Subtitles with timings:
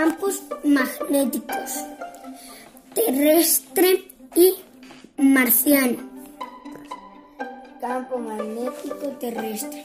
[0.00, 1.72] campos magnéticos
[2.94, 4.02] terrestre
[4.34, 4.54] y
[5.18, 5.98] marciano.
[7.82, 9.84] Campo magnético terrestre.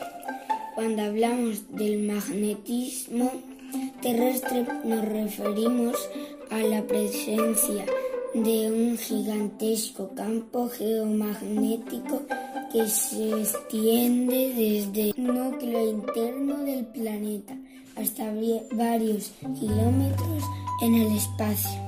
[0.74, 3.30] Cuando hablamos del magnetismo
[4.02, 5.98] terrestre nos referimos
[6.50, 7.86] a la presencia
[8.34, 12.22] de un gigantesco campo geomagnético
[12.72, 17.58] que se extiende desde el núcleo interno del planeta
[17.96, 18.26] hasta
[18.74, 20.44] varios kilómetros
[20.82, 21.80] en el espacio.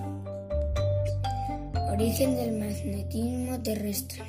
[1.91, 4.23] Origen del magnetismo terrestre.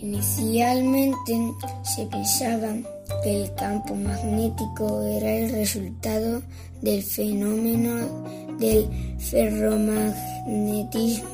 [0.00, 2.74] Inicialmente se pensaba
[3.22, 6.42] que el campo magnético era el resultado
[6.82, 8.24] del fenómeno
[8.58, 8.86] del
[9.18, 11.28] ferromagnetismo,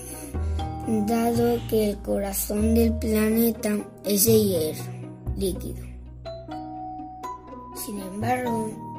[1.06, 4.84] dado que el corazón del planeta es de hierro
[5.36, 5.84] líquido.
[7.74, 8.89] Sin embargo,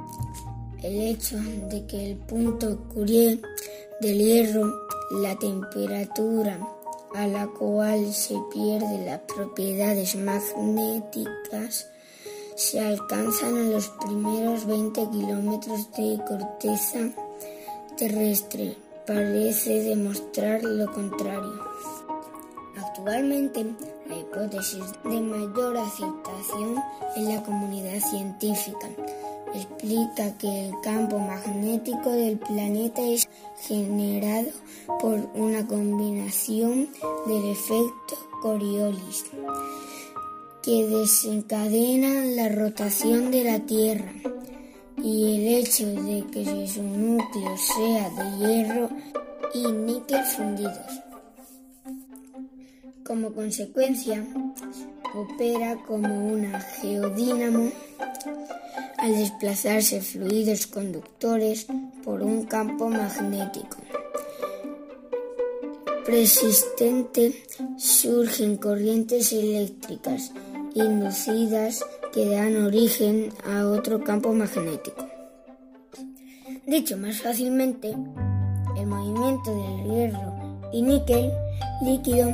[0.82, 1.38] el hecho
[1.70, 3.40] de que el punto Curie
[4.00, 4.88] del hierro,
[5.22, 6.60] la temperatura
[7.14, 11.88] a la cual se pierden las propiedades magnéticas,
[12.56, 17.00] se alcanzan a los primeros 20 kilómetros de corteza
[17.98, 18.76] terrestre.
[19.06, 21.60] Parece demostrar lo contrario.
[22.78, 23.66] Actualmente,
[24.08, 26.76] la hipótesis de mayor aceptación
[27.18, 28.88] en la comunidad científica
[29.54, 33.28] explica que el campo magnético del planeta es
[33.62, 34.50] generado
[35.00, 36.90] por una combinación
[37.28, 39.26] del efecto Coriolis
[40.64, 44.14] que desencadena la rotación de la Tierra
[44.98, 48.90] y el hecho de que su núcleo sea de hierro
[49.54, 51.02] y níquel fundidos.
[53.04, 54.24] Como consecuencia,
[55.16, 57.72] opera como una geodínamo
[59.02, 61.68] al desplazarse fluidos conductores
[62.04, 63.78] por un campo magnético
[66.12, 67.34] persistente
[67.78, 70.34] surgen corrientes eléctricas
[70.74, 75.08] inducidas que dan origen a otro campo magnético.
[76.66, 77.96] Dicho más fácilmente,
[78.78, 81.32] el movimiento del hierro y níquel
[81.82, 82.30] líquido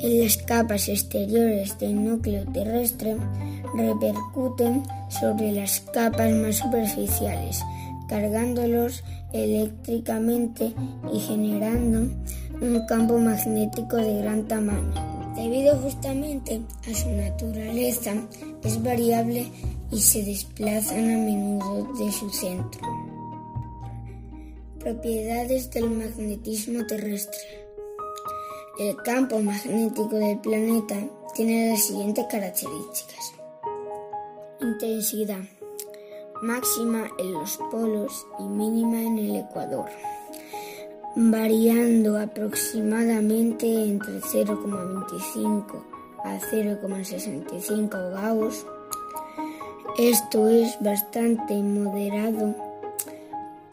[0.00, 3.16] en las capas exteriores del núcleo terrestre
[3.76, 7.62] repercuten sobre las capas más superficiales,
[8.08, 9.02] cargándolos
[9.32, 10.72] eléctricamente
[11.12, 12.08] y generando
[12.60, 15.14] un campo magnético de gran tamaño.
[15.34, 18.14] Debido justamente a su naturaleza,
[18.62, 19.46] es variable
[19.90, 22.80] y se desplazan a menudo de su centro.
[24.78, 27.40] Propiedades del magnetismo terrestre.
[28.78, 30.96] El campo magnético del planeta
[31.34, 33.33] tiene las siguientes características.
[34.64, 35.44] Intensidad
[36.42, 39.90] máxima en los polos y mínima en el ecuador
[41.16, 45.84] variando aproximadamente entre 0,25
[46.24, 48.66] a 0,65 Gauss.
[49.96, 52.56] Esto es bastante moderado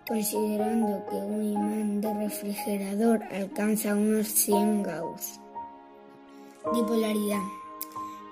[0.08, 5.40] considerando que un imán de refrigerador alcanza unos 100 Gauss.
[6.74, 7.61] Dipolaridad.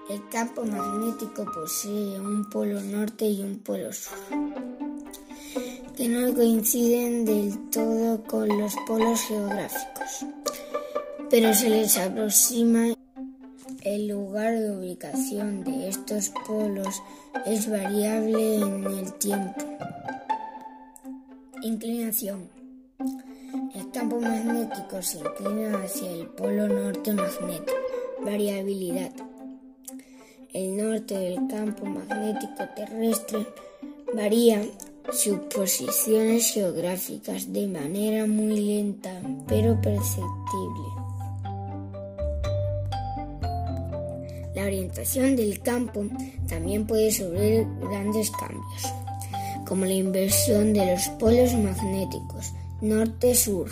[0.09, 4.17] El campo magnético posee un polo norte y un polo sur
[5.95, 10.25] que no coinciden del todo con los polos geográficos,
[11.29, 12.87] pero se les aproxima
[13.83, 17.03] el lugar de ubicación de estos polos
[17.45, 19.61] es variable en el tiempo.
[21.61, 22.49] Inclinación.
[23.75, 27.73] El campo magnético se inclina hacia el polo norte magnético.
[28.23, 29.11] Variabilidad.
[30.51, 33.45] El norte del campo magnético terrestre
[34.15, 34.65] varía
[35.11, 39.11] sus posiciones geográficas de manera muy lenta
[39.47, 40.89] pero perceptible.
[44.55, 46.05] La orientación del campo
[46.47, 48.93] también puede sufrir grandes cambios,
[49.67, 53.69] como la inversión de los polos magnéticos norte-sur.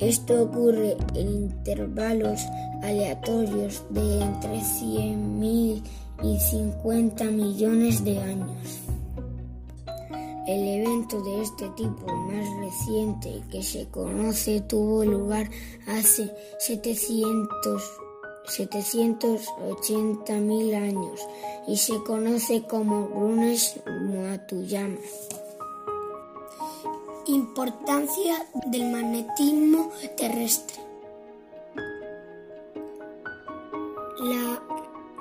[0.00, 2.40] Esto ocurre en intervalos
[2.82, 5.82] aleatorios de entre 100.000
[6.22, 8.80] y 50 millones de años.
[10.46, 15.50] El evento de este tipo más reciente que se conoce tuvo lugar
[15.88, 17.82] hace 700
[18.46, 21.20] 780.000 años
[21.66, 24.98] y se conoce como Brunes Muatuyama.
[27.28, 30.76] Importancia del magnetismo terrestre.
[34.20, 34.62] La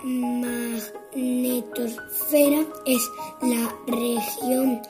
[0.04, 3.10] magnetosfera es
[3.42, 4.84] la región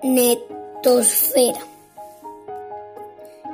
[0.03, 1.61] magnetosfera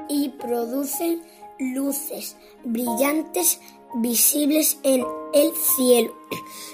[0.08, 1.22] y producen
[1.58, 3.60] luces brillantes
[3.94, 6.14] visibles en el cielo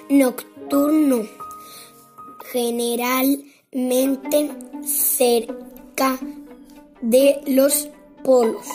[0.09, 1.27] nocturno,
[2.53, 4.51] generalmente
[4.85, 6.19] cerca
[7.01, 7.89] de los
[8.23, 8.67] polos.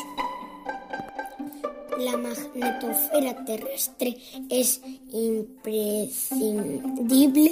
[2.03, 4.17] La magnetosfera terrestre
[4.49, 4.81] es
[5.11, 7.51] imprescindible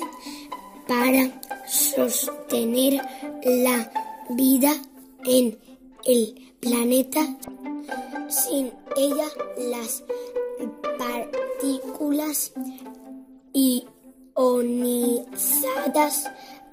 [0.88, 3.00] para sostener
[3.44, 3.92] la
[4.30, 4.74] vida
[5.26, 5.60] en
[6.06, 7.28] el planeta.
[8.28, 10.04] Sin ella, las
[10.98, 12.52] partículas
[14.36, 16.32] ionizadas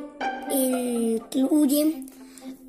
[0.51, 2.09] incluyen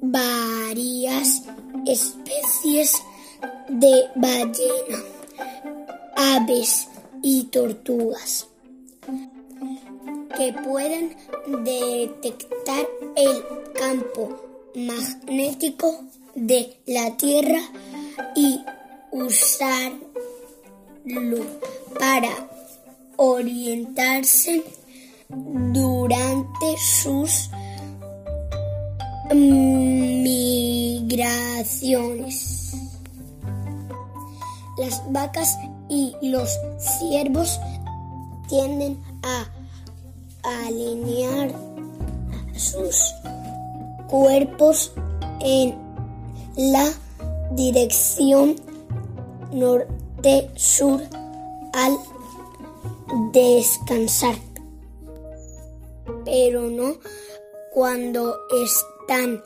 [0.01, 1.43] varias
[1.87, 3.03] especies
[3.69, 5.03] de ballena,
[6.17, 6.89] aves
[7.23, 8.49] y tortugas
[10.37, 11.17] que pueden
[11.65, 14.41] detectar el campo
[14.75, 16.05] magnético
[16.35, 17.61] de la Tierra
[18.37, 18.61] y
[19.11, 19.87] usarlo
[21.99, 22.31] para
[23.17, 24.63] orientarse
[25.29, 27.51] durante sus
[29.35, 30.09] migraciones.
[34.79, 35.59] Las vacas
[35.89, 37.59] y los ciervos
[38.49, 39.47] tienden a
[40.67, 41.53] alinear
[42.57, 42.97] sus
[44.09, 44.93] cuerpos
[45.41, 45.77] en
[46.57, 46.87] la
[47.53, 48.57] dirección
[49.53, 51.03] norte-sur
[51.73, 51.99] al
[53.33, 54.37] descansar,
[56.25, 56.95] pero no
[57.73, 59.43] cuando están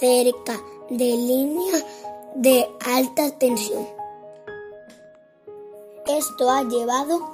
[0.00, 1.74] cerca de línea
[2.34, 3.97] de alta tensión.
[6.18, 7.32] Esto ha llevado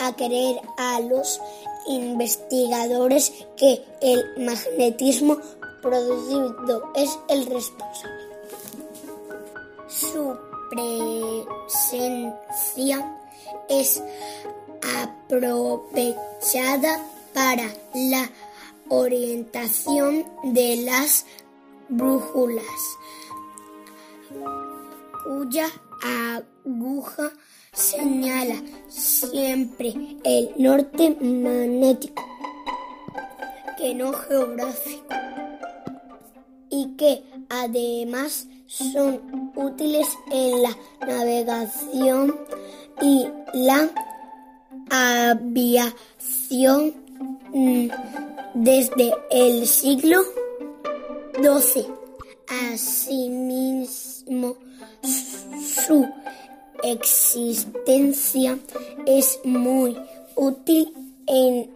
[0.00, 1.40] a creer a los
[1.86, 5.38] investigadores que el magnetismo
[5.80, 8.24] producido es el responsable.
[9.86, 10.36] Su
[12.32, 13.16] presencia
[13.68, 14.02] es
[15.00, 17.00] aprovechada
[17.32, 18.28] para la
[18.88, 21.26] orientación de las
[21.88, 22.64] brújulas,
[25.24, 25.70] cuya
[26.02, 27.30] aguja
[27.74, 28.54] señala
[28.88, 32.24] siempre el norte magnético,
[33.76, 35.14] que no geográfico,
[36.70, 40.76] y que además son útiles en la
[41.06, 42.34] navegación
[43.02, 43.90] y la
[44.90, 46.94] aviación
[47.52, 47.88] mm,
[48.54, 50.22] desde el siglo
[51.34, 51.86] XII.
[52.72, 54.56] Asimismo,
[55.02, 56.06] su
[56.84, 58.58] existencia
[59.06, 59.96] es muy
[60.36, 60.92] útil
[61.26, 61.70] en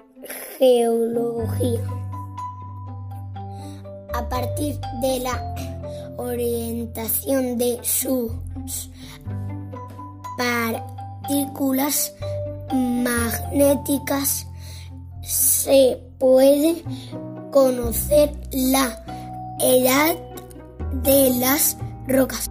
[0.59, 1.81] geología.
[4.15, 5.55] A partir de la
[6.17, 8.33] orientación de sus
[10.37, 12.13] partículas
[12.73, 14.47] magnéticas
[15.23, 16.83] se puede
[17.51, 19.05] conocer la
[19.61, 20.17] edad
[21.03, 22.51] de las rocas.